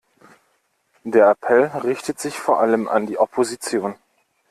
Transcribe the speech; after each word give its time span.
Der 1.03 1.29
Appell 1.29 1.65
richtet 1.83 2.19
sich 2.19 2.39
vor 2.39 2.59
allem 2.59 2.87
an 2.87 3.05
die 3.05 3.19
Opposition. 3.19 3.93